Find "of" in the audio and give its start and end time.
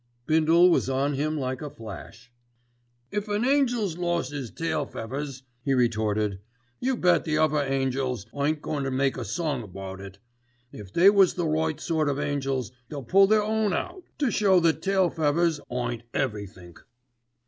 12.09-12.19